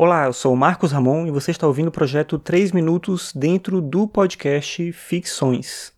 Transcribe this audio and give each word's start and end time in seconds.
Olá, 0.00 0.26
eu 0.26 0.32
sou 0.32 0.54
o 0.54 0.56
Marcos 0.56 0.92
Ramon 0.92 1.26
e 1.26 1.30
você 1.32 1.50
está 1.50 1.66
ouvindo 1.66 1.88
o 1.88 1.90
projeto 1.90 2.38
3 2.38 2.70
Minutos 2.70 3.32
dentro 3.34 3.80
do 3.80 4.06
podcast 4.06 4.92
Ficções. 4.92 5.92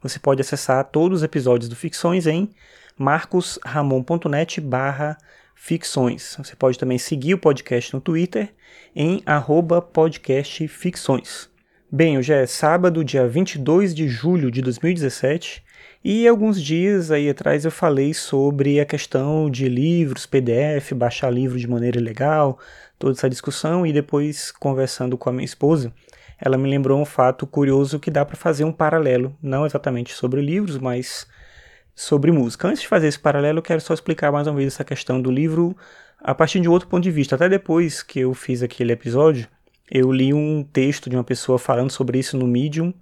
Você 0.00 0.18
pode 0.18 0.40
acessar 0.40 0.82
todos 0.86 1.18
os 1.18 1.22
episódios 1.22 1.68
do 1.68 1.76
Ficções 1.76 2.26
em 2.26 2.48
marcosramon.net 2.96 4.58
barra 4.58 5.18
ficções. 5.54 6.34
Você 6.38 6.56
pode 6.56 6.78
também 6.78 6.96
seguir 6.96 7.34
o 7.34 7.38
podcast 7.38 7.92
no 7.92 8.00
Twitter 8.00 8.54
em 8.96 9.22
arroba 9.26 9.82
podcastficções. 9.82 11.51
Bem, 11.94 12.16
hoje 12.16 12.32
é 12.32 12.46
sábado, 12.46 13.04
dia 13.04 13.28
22 13.28 13.94
de 13.94 14.08
julho 14.08 14.50
de 14.50 14.62
2017 14.62 15.62
e 16.02 16.26
alguns 16.26 16.58
dias 16.58 17.10
aí 17.10 17.28
atrás 17.28 17.66
eu 17.66 17.70
falei 17.70 18.14
sobre 18.14 18.80
a 18.80 18.86
questão 18.86 19.50
de 19.50 19.68
livros, 19.68 20.24
PDF, 20.24 20.94
baixar 20.94 21.30
livro 21.30 21.58
de 21.58 21.68
maneira 21.68 21.98
ilegal, 21.98 22.58
toda 22.98 23.12
essa 23.12 23.28
discussão 23.28 23.86
e 23.86 23.92
depois 23.92 24.50
conversando 24.50 25.18
com 25.18 25.28
a 25.28 25.32
minha 25.34 25.44
esposa, 25.44 25.92
ela 26.40 26.56
me 26.56 26.66
lembrou 26.66 26.98
um 26.98 27.04
fato 27.04 27.46
curioso 27.46 28.00
que 28.00 28.10
dá 28.10 28.24
para 28.24 28.36
fazer 28.36 28.64
um 28.64 28.72
paralelo, 28.72 29.36
não 29.42 29.66
exatamente 29.66 30.14
sobre 30.14 30.40
livros, 30.40 30.78
mas 30.78 31.26
sobre 31.94 32.32
música. 32.32 32.68
Antes 32.68 32.80
de 32.80 32.88
fazer 32.88 33.08
esse 33.08 33.20
paralelo, 33.20 33.58
eu 33.58 33.62
quero 33.62 33.82
só 33.82 33.92
explicar 33.92 34.32
mais 34.32 34.46
uma 34.46 34.56
vez 34.56 34.72
essa 34.72 34.82
questão 34.82 35.20
do 35.20 35.30
livro 35.30 35.76
a 36.18 36.34
partir 36.34 36.58
de 36.58 36.70
outro 36.70 36.88
ponto 36.88 37.02
de 37.02 37.10
vista. 37.10 37.34
Até 37.34 37.50
depois 37.50 38.02
que 38.02 38.20
eu 38.20 38.32
fiz 38.32 38.62
aquele 38.62 38.94
episódio, 38.94 39.46
eu 39.94 40.10
li 40.10 40.32
um 40.32 40.64
texto 40.64 41.10
de 41.10 41.16
uma 41.16 41.22
pessoa 41.22 41.58
falando 41.58 41.90
sobre 41.90 42.18
isso 42.18 42.38
no 42.38 42.46
Medium 42.46 42.94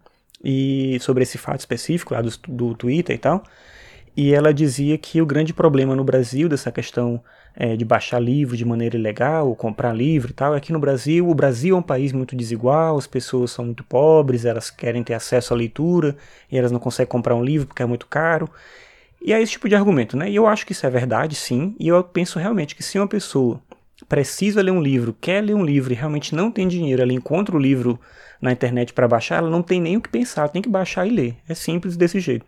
e 0.42 0.98
sobre 1.00 1.22
esse 1.22 1.38
fato 1.38 1.60
específico 1.60 2.14
lá 2.14 2.20
do, 2.20 2.30
do 2.48 2.74
Twitter 2.74 3.14
e 3.14 3.18
tal. 3.18 3.44
E 4.16 4.34
ela 4.34 4.52
dizia 4.52 4.98
que 4.98 5.22
o 5.22 5.26
grande 5.26 5.54
problema 5.54 5.94
no 5.94 6.02
Brasil 6.02 6.48
dessa 6.48 6.72
questão 6.72 7.22
é, 7.54 7.76
de 7.76 7.84
baixar 7.84 8.18
livro 8.18 8.56
de 8.56 8.64
maneira 8.64 8.96
ilegal, 8.96 9.46
ou 9.46 9.54
comprar 9.54 9.92
livro 9.92 10.32
e 10.32 10.34
tal, 10.34 10.52
é 10.52 10.58
que 10.58 10.72
no 10.72 10.80
Brasil, 10.80 11.28
o 11.28 11.34
Brasil 11.34 11.76
é 11.76 11.78
um 11.78 11.82
país 11.82 12.12
muito 12.12 12.34
desigual, 12.34 12.98
as 12.98 13.06
pessoas 13.06 13.52
são 13.52 13.66
muito 13.66 13.84
pobres, 13.84 14.44
elas 14.44 14.68
querem 14.68 15.04
ter 15.04 15.14
acesso 15.14 15.54
à 15.54 15.56
leitura 15.56 16.16
e 16.50 16.58
elas 16.58 16.72
não 16.72 16.80
conseguem 16.80 17.08
comprar 17.08 17.36
um 17.36 17.44
livro 17.44 17.68
porque 17.68 17.84
é 17.84 17.86
muito 17.86 18.08
caro. 18.08 18.50
E 19.22 19.32
é 19.32 19.40
esse 19.40 19.52
tipo 19.52 19.68
de 19.68 19.76
argumento, 19.76 20.16
né? 20.16 20.28
E 20.28 20.34
eu 20.34 20.48
acho 20.48 20.66
que 20.66 20.72
isso 20.72 20.84
é 20.84 20.90
verdade, 20.90 21.36
sim, 21.36 21.76
e 21.78 21.86
eu 21.86 22.02
penso 22.02 22.38
realmente 22.40 22.74
que 22.74 22.82
se 22.82 22.98
uma 22.98 23.06
pessoa 23.06 23.60
precisa 24.08 24.62
ler 24.62 24.70
um 24.70 24.80
livro, 24.80 25.16
quer 25.20 25.42
ler 25.42 25.54
um 25.54 25.64
livro 25.64 25.92
e 25.92 25.96
realmente 25.96 26.34
não 26.34 26.50
tem 26.50 26.66
dinheiro, 26.66 27.02
ela 27.02 27.12
encontra 27.12 27.56
o 27.56 27.58
livro 27.58 27.98
na 28.40 28.52
internet 28.52 28.92
para 28.92 29.06
baixar, 29.06 29.36
ela 29.36 29.50
não 29.50 29.62
tem 29.62 29.80
nem 29.80 29.96
o 29.96 30.00
que 30.00 30.08
pensar, 30.08 30.48
tem 30.48 30.62
que 30.62 30.68
baixar 30.68 31.06
e 31.06 31.10
ler. 31.10 31.36
É 31.48 31.54
simples 31.54 31.96
desse 31.96 32.18
jeito. 32.20 32.46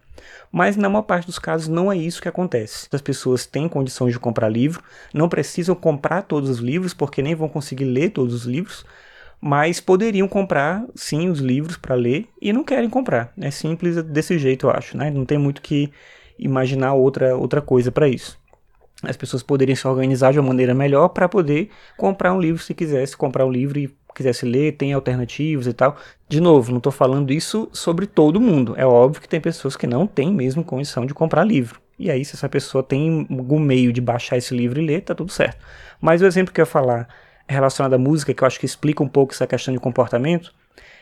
Mas 0.51 0.77
na 0.77 0.89
maior 0.89 1.03
parte 1.03 1.27
dos 1.27 1.39
casos 1.39 1.69
não 1.69 1.93
é 1.93 1.97
isso 1.97 2.23
que 2.23 2.29
acontece. 2.29 2.89
As 2.93 3.03
pessoas 3.03 3.45
têm 3.45 3.69
condições 3.69 4.13
de 4.13 4.19
comprar 4.19 4.49
livro, 4.49 4.83
não 5.13 5.29
precisam 5.29 5.75
comprar 5.75 6.23
todos 6.23 6.49
os 6.49 6.59
livros 6.59 6.95
porque 6.95 7.23
nem 7.23 7.35
vão 7.35 7.49
conseguir 7.49 7.85
ler 7.85 8.11
todos 8.11 8.35
os 8.35 8.45
livros, 8.45 8.85
mas 9.41 9.81
poderiam 9.81 10.29
comprar 10.29 10.85
sim 10.95 11.29
os 11.29 11.41
livros 11.41 11.77
para 11.77 11.95
ler 11.95 12.29
e 12.41 12.53
não 12.53 12.65
querem 12.65 12.89
comprar. 12.89 13.33
É 13.39 13.51
simples 13.51 14.03
desse 14.05 14.39
jeito, 14.39 14.67
eu 14.67 14.71
acho, 14.71 14.97
né? 14.97 15.11
Não 15.11 15.27
tem 15.27 15.37
muito 15.37 15.61
que 15.61 15.93
imaginar 16.39 16.95
outra 16.95 17.37
outra 17.37 17.61
coisa 17.61 17.93
para 17.93 18.09
isso 18.09 18.42
as 19.03 19.17
pessoas 19.17 19.43
poderiam 19.43 19.77
se 19.77 19.87
organizar 19.87 20.33
de 20.33 20.39
uma 20.39 20.49
maneira 20.49 20.75
melhor 20.75 21.09
para 21.09 21.29
poder 21.29 21.71
comprar 21.97 22.33
um 22.33 22.41
livro 22.41 22.63
se 22.63 22.75
quisesse 22.75 23.17
comprar 23.17 23.45
um 23.45 23.51
livro 23.51 23.79
e 23.79 23.91
quisesse 24.15 24.45
ler, 24.47 24.73
tem 24.73 24.93
alternativas 24.93 25.67
e 25.67 25.73
tal. 25.73 25.97
De 26.29 26.41
novo, 26.41 26.71
não 26.71 26.79
estou 26.79 26.93
falando 26.93 27.33
isso 27.33 27.69
sobre 27.73 28.07
todo 28.07 28.41
mundo. 28.41 28.75
É 28.77 28.87
óbvio 28.87 29.21
que 29.21 29.29
tem 29.29 29.41
pessoas 29.41 29.77
que 29.77 29.87
não 29.87 30.07
têm 30.07 30.33
mesmo 30.33 30.63
condição 30.63 31.07
de 31.07 31.15
comprar 31.15 31.45
livro. 31.45 31.81
E 31.99 32.11
aí, 32.11 32.25
se 32.25 32.35
essa 32.35 32.49
pessoa 32.49 32.83
tem 32.83 33.27
algum 33.31 33.59
meio 33.59 33.93
de 33.93 34.01
baixar 34.01 34.37
esse 34.37 34.55
livro 34.55 34.81
e 34.81 34.87
ler, 34.87 35.03
tá 35.03 35.15
tudo 35.15 35.31
certo. 35.31 35.59
Mas 36.01 36.21
o 36.21 36.27
exemplo 36.27 36.53
que 36.53 36.61
eu 36.61 36.65
ia 36.65 36.67
falar 36.67 37.09
relacionado 37.49 37.95
à 37.95 37.99
música, 37.99 38.33
que 38.33 38.43
eu 38.43 38.47
acho 38.47 38.59
que 38.59 38.67
explica 38.67 39.03
um 39.03 39.09
pouco 39.09 39.33
essa 39.33 39.47
questão 39.47 39.73
de 39.73 39.81
comportamento, 39.81 40.53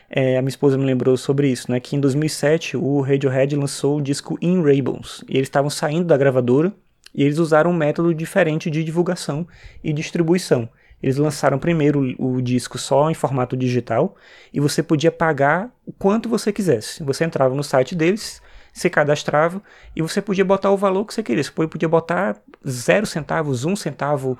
é, 0.09 0.37
a 0.37 0.41
minha 0.41 0.49
esposa 0.49 0.77
me 0.77 0.85
lembrou 0.85 1.15
sobre 1.15 1.47
isso, 1.49 1.71
né? 1.71 1.79
Que 1.79 1.95
em 1.95 1.99
2007 1.99 2.75
o 2.75 2.99
Radiohead 3.01 3.55
lançou 3.55 3.97
o 3.97 4.01
disco 4.01 4.37
In 4.41 4.61
Rainbows. 4.61 5.23
E 5.27 5.37
eles 5.37 5.47
estavam 5.47 5.69
saindo 5.69 6.05
da 6.05 6.17
gravadora 6.17 6.73
e 7.13 7.23
eles 7.23 7.37
usaram 7.37 7.71
um 7.71 7.75
método 7.75 8.13
diferente 8.13 8.69
de 8.69 8.83
divulgação 8.83 9.47
e 9.83 9.91
distribuição. 9.91 10.69
Eles 11.01 11.17
lançaram 11.17 11.57
primeiro 11.57 12.15
o, 12.19 12.41
disco 12.41 12.77
só 12.77 13.09
em 13.09 13.13
formato 13.13 13.57
digital 13.57 14.15
e 14.53 14.59
você 14.59 14.83
podia 14.83 15.11
pagar 15.11 15.71
o 15.85 15.91
quanto 15.91 16.29
você 16.29 16.53
quisesse. 16.53 17.03
Você 17.03 17.23
entrava 17.23 17.55
no 17.55 17.63
site 17.63 17.95
deles, 17.95 18.41
se 18.71 18.89
cadastrava 18.89 19.61
e 19.95 20.01
você 20.01 20.21
podia 20.21 20.45
botar 20.45 20.69
o 20.69 20.77
valor 20.77 21.05
que 21.05 21.13
você 21.13 21.23
queria. 21.23 21.43
Você 21.43 21.51
podia 21.51 21.89
botar 21.89 22.37
zero 22.67 23.07
centavos, 23.07 23.65
um 23.65 23.75
centavo, 23.75 24.37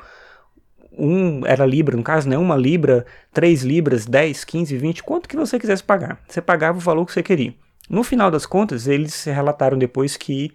um 0.91 1.45
era 1.47 1.65
libra, 1.65 1.97
no 1.97 2.03
caso, 2.03 2.29
né? 2.29 2.37
Uma 2.37 2.55
libra, 2.55 3.07
três 3.33 3.63
libras, 3.63 4.05
10, 4.05 4.43
15, 4.43 4.77
20, 4.77 5.03
quanto 5.03 5.27
que 5.27 5.35
você 5.35 5.57
quisesse 5.57 5.83
pagar. 5.83 6.19
Você 6.27 6.41
pagava 6.41 6.77
o 6.77 6.81
valor 6.81 7.07
que 7.07 7.13
você 7.13 7.23
queria. 7.23 7.55
No 7.89 8.03
final 8.03 8.29
das 8.29 8.45
contas, 8.45 8.87
eles 8.87 9.23
relataram 9.23 9.77
depois 9.77 10.15
que 10.15 10.53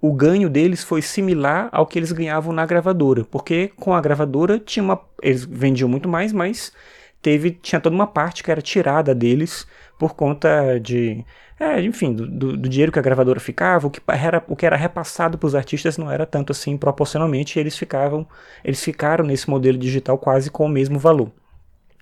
o 0.00 0.12
ganho 0.12 0.48
deles 0.48 0.82
foi 0.82 1.02
similar 1.02 1.68
ao 1.72 1.86
que 1.86 1.98
eles 1.98 2.12
ganhavam 2.12 2.52
na 2.52 2.64
gravadora, 2.64 3.24
porque 3.24 3.70
com 3.76 3.94
a 3.94 4.00
gravadora 4.00 4.58
tinha 4.58 4.82
uma, 4.82 5.00
eles 5.22 5.44
vendiam 5.44 5.88
muito 5.88 6.08
mais, 6.08 6.32
mas 6.32 6.72
teve 7.20 7.50
tinha 7.50 7.80
toda 7.80 7.94
uma 7.94 8.06
parte 8.06 8.42
que 8.42 8.50
era 8.50 8.62
tirada 8.62 9.14
deles 9.14 9.66
por 9.98 10.14
conta 10.14 10.78
de, 10.80 11.22
é, 11.58 11.82
enfim, 11.82 12.14
do, 12.14 12.26
do, 12.26 12.56
do, 12.56 12.68
dinheiro 12.68 12.90
que 12.90 12.98
a 12.98 13.02
gravadora 13.02 13.38
ficava, 13.38 13.86
o 13.86 13.90
que 13.90 14.00
era, 14.08 14.42
o 14.48 14.56
que 14.56 14.64
era 14.64 14.76
repassado 14.76 15.36
para 15.36 15.46
os 15.46 15.54
artistas 15.54 15.98
não 15.98 16.10
era 16.10 16.24
tanto 16.24 16.52
assim 16.52 16.78
proporcionalmente, 16.78 17.58
eles 17.58 17.76
ficavam, 17.76 18.26
eles 18.64 18.82
ficaram 18.82 19.22
nesse 19.22 19.50
modelo 19.50 19.76
digital 19.76 20.16
quase 20.16 20.50
com 20.50 20.64
o 20.64 20.68
mesmo 20.68 20.98
valor. 20.98 21.30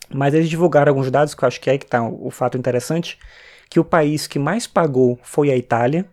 Mas 0.09 0.33
eles 0.33 0.49
divulgaram 0.49 0.91
alguns 0.91 1.11
dados 1.11 1.35
que 1.35 1.43
eu 1.43 1.49
acho 1.49 1.61
que 1.61 1.69
é 1.69 1.77
que 1.77 1.85
está 1.85 2.01
o, 2.01 2.29
o 2.29 2.31
fato 2.31 2.57
interessante, 2.57 3.19
que 3.69 3.81
o 3.81 3.85
país 3.85 4.29
que 4.29 4.39
mais 4.39 4.69
pagou 4.69 5.19
foi 5.23 5.51
a 5.51 5.57
Itália 5.57 6.07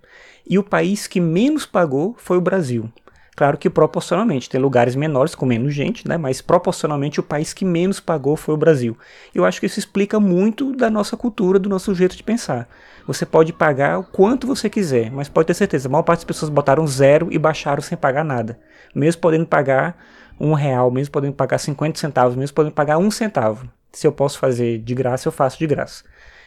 e 0.48 0.58
o 0.60 0.64
país 0.64 1.08
que 1.08 1.20
menos 1.20 1.66
pagou 1.66 2.16
foi 2.18 2.38
o 2.38 2.42
Brasil. 2.42 2.92
Claro 3.36 3.58
que 3.58 3.70
proporcionalmente, 3.70 4.50
tem 4.50 4.62
lugares 4.62 4.96
menores 4.96 5.36
com 5.36 5.46
menos 5.46 5.74
gente, 5.74 6.08
né? 6.08 6.18
mas 6.18 6.42
proporcionalmente 6.42 7.20
o 7.20 7.24
país 7.24 7.54
que 7.54 7.66
menos 7.66 8.00
pagou 8.00 8.38
foi 8.38 8.54
o 8.54 8.58
Brasil. 8.58 8.98
Eu 9.34 9.44
acho 9.44 9.60
que 9.60 9.66
isso 9.66 9.78
explica 9.78 10.22
muito 10.22 10.72
da 10.72 10.90
nossa 10.90 11.18
cultura, 11.18 11.60
do 11.60 11.68
nosso 11.68 11.94
jeito 11.94 12.16
de 12.16 12.24
pensar. 12.24 12.70
Você 13.06 13.26
pode 13.26 13.52
pagar 13.52 14.00
o 14.00 14.04
quanto 14.06 14.48
você 14.48 14.70
quiser, 14.70 15.12
mas 15.12 15.28
pode 15.28 15.48
ter 15.48 15.54
certeza, 15.54 15.90
a 15.90 15.92
maior 15.92 16.04
parte 16.04 16.20
das 16.20 16.26
pessoas 16.26 16.50
botaram 16.50 16.88
zero 16.88 17.28
e 17.30 17.38
baixaram 17.38 17.82
sem 17.82 17.98
pagar 17.98 18.24
nada. 18.24 18.58
Mesmo 18.96 19.22
podendo 19.22 19.46
pagar 19.46 19.98
um 20.40 20.54
real, 20.54 20.90
mesmo 20.90 21.12
podendo 21.12 21.34
pagar 21.34 21.58
50 21.58 22.00
centavos, 22.00 22.38
mesmo 22.38 22.56
podendo 22.56 22.74
pagar 22.74 22.98
um 22.98 23.12
centavo. 23.12 23.70
Se 23.92 24.08
eu 24.08 24.14
posso 24.14 24.40
fazer 24.40 24.80
de 24.80 24.96
graça, 24.96 25.28
eu 25.28 25.32
faço 25.32 25.60
de 25.60 25.68
graça. 25.68 26.06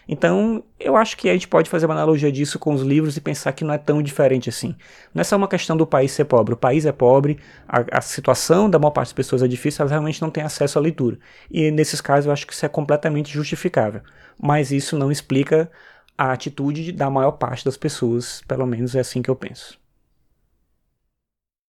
Então, 0.08 0.64
eu 0.80 0.96
acho 0.96 1.16
que 1.18 1.28
a 1.28 1.34
gente 1.34 1.46
pode 1.46 1.68
fazer 1.68 1.84
uma 1.84 1.94
analogia 1.94 2.32
disso 2.32 2.58
com 2.58 2.72
os 2.72 2.80
livros 2.80 3.16
e 3.18 3.20
pensar 3.20 3.52
que 3.52 3.62
não 3.62 3.74
é 3.74 3.78
tão 3.78 4.02
diferente 4.02 4.48
assim. 4.48 4.74
Não 5.14 5.20
é 5.20 5.24
só 5.24 5.36
uma 5.36 5.46
questão 5.46 5.76
do 5.76 5.86
país 5.86 6.12
ser 6.12 6.24
pobre. 6.24 6.54
O 6.54 6.56
país 6.56 6.86
é 6.86 6.92
pobre, 6.92 7.38
a, 7.68 7.98
a 7.98 8.00
situação 8.00 8.70
da 8.70 8.78
maior 8.78 8.92
parte 8.92 9.08
das 9.08 9.12
pessoas 9.12 9.42
é 9.42 9.48
difícil, 9.48 9.82
elas 9.82 9.90
realmente 9.90 10.22
não 10.22 10.30
têm 10.30 10.42
acesso 10.42 10.78
à 10.78 10.82
leitura. 10.82 11.18
E 11.50 11.70
nesses 11.70 12.00
casos 12.00 12.26
eu 12.26 12.32
acho 12.32 12.46
que 12.46 12.54
isso 12.54 12.64
é 12.64 12.68
completamente 12.68 13.30
justificável. 13.30 14.00
Mas 14.40 14.72
isso 14.72 14.96
não 14.96 15.12
explica 15.12 15.70
a 16.16 16.32
atitude 16.32 16.90
da 16.92 17.10
maior 17.10 17.32
parte 17.32 17.64
das 17.64 17.76
pessoas, 17.76 18.42
pelo 18.48 18.66
menos 18.66 18.94
é 18.94 19.00
assim 19.00 19.20
que 19.20 19.30
eu 19.30 19.36
penso. 19.36 19.78